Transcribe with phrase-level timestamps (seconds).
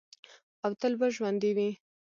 [0.63, 1.69] او تل به ژوندی وي.